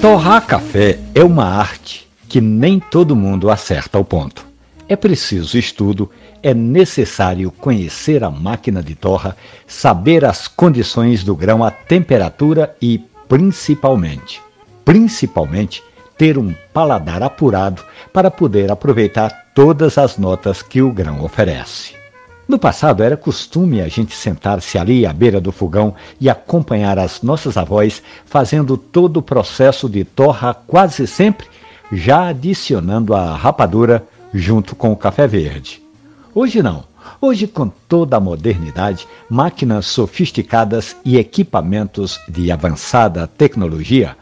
Torrar 0.00 0.46
café 0.46 1.00
é 1.14 1.24
uma 1.24 1.44
arte 1.44 2.08
que 2.28 2.40
nem 2.40 2.78
todo 2.78 3.16
mundo 3.16 3.50
acerta 3.50 3.98
ao 3.98 4.04
ponto. 4.04 4.46
É 4.88 4.94
preciso 4.94 5.58
estudo, 5.58 6.08
é 6.42 6.54
necessário 6.54 7.50
conhecer 7.50 8.22
a 8.22 8.30
máquina 8.30 8.80
de 8.80 8.94
torra, 8.94 9.36
saber 9.66 10.24
as 10.24 10.46
condições 10.46 11.24
do 11.24 11.34
grão, 11.34 11.64
a 11.64 11.72
temperatura 11.72 12.76
e, 12.80 13.04
principalmente, 13.28 14.40
principalmente, 14.84 15.82
ter 16.16 16.38
um 16.38 16.54
paladar 16.72 17.22
apurado 17.22 17.82
para 18.12 18.30
poder 18.30 18.70
aproveitar 18.70 19.50
todas 19.54 19.98
as 19.98 20.16
notas 20.16 20.62
que 20.62 20.80
o 20.80 20.92
grão 20.92 21.24
oferece. 21.24 21.95
No 22.48 22.60
passado 22.60 23.02
era 23.02 23.16
costume 23.16 23.80
a 23.80 23.88
gente 23.88 24.14
sentar-se 24.14 24.78
ali 24.78 25.04
à 25.04 25.12
beira 25.12 25.40
do 25.40 25.50
fogão 25.50 25.94
e 26.20 26.30
acompanhar 26.30 26.96
as 26.96 27.20
nossas 27.20 27.56
avós 27.56 28.00
fazendo 28.24 28.76
todo 28.76 29.16
o 29.16 29.22
processo 29.22 29.88
de 29.88 30.04
torra 30.04 30.54
quase 30.54 31.08
sempre, 31.08 31.48
já 31.90 32.28
adicionando 32.28 33.14
a 33.14 33.34
rapadura 33.34 34.06
junto 34.32 34.76
com 34.76 34.92
o 34.92 34.96
café 34.96 35.26
verde. 35.26 35.82
Hoje 36.32 36.62
não. 36.62 36.84
Hoje, 37.20 37.46
com 37.46 37.68
toda 37.88 38.16
a 38.16 38.20
modernidade, 38.20 39.08
máquinas 39.28 39.86
sofisticadas 39.86 40.96
e 41.04 41.16
equipamentos 41.16 42.20
de 42.28 42.50
avançada 42.52 43.26
tecnologia, 43.26 44.16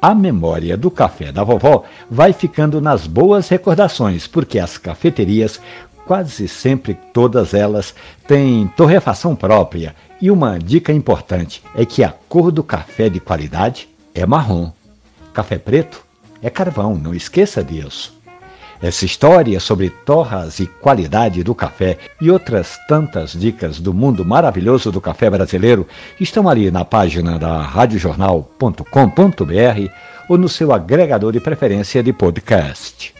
a 0.00 0.14
memória 0.14 0.76
do 0.76 0.90
café 0.90 1.30
da 1.30 1.44
vovó 1.44 1.84
vai 2.10 2.32
ficando 2.32 2.80
nas 2.80 3.06
boas 3.06 3.48
recordações, 3.48 4.26
porque 4.26 4.58
as 4.58 4.78
cafeterias 4.78 5.60
quase 6.06 6.48
sempre 6.48 6.94
todas 7.12 7.54
elas 7.54 7.94
têm 8.26 8.66
torrefação 8.76 9.36
própria. 9.36 9.94
E 10.20 10.30
uma 10.30 10.58
dica 10.58 10.92
importante 10.92 11.62
é 11.74 11.86
que 11.86 12.04
a 12.04 12.12
cor 12.28 12.50
do 12.50 12.62
café 12.62 13.08
de 13.08 13.20
qualidade 13.20 13.88
é 14.14 14.26
marrom. 14.26 14.70
Café 15.32 15.58
preto 15.58 16.04
é 16.42 16.50
carvão, 16.50 16.96
não 16.96 17.14
esqueça 17.14 17.62
disso. 17.62 18.20
Essa 18.82 19.04
história 19.04 19.60
sobre 19.60 19.90
torras 19.90 20.58
e 20.58 20.66
qualidade 20.66 21.42
do 21.42 21.54
café 21.54 21.98
e 22.18 22.30
outras 22.30 22.78
tantas 22.88 23.32
dicas 23.32 23.78
do 23.78 23.92
mundo 23.92 24.24
maravilhoso 24.24 24.90
do 24.90 25.02
café 25.02 25.28
brasileiro 25.28 25.86
estão 26.18 26.48
ali 26.48 26.70
na 26.70 26.82
página 26.82 27.38
da 27.38 27.60
radiojornal.com.br 27.60 29.90
ou 30.30 30.38
no 30.38 30.48
seu 30.48 30.72
agregador 30.72 31.30
de 31.30 31.40
preferência 31.40 32.02
de 32.02 32.12
podcast. 32.12 33.19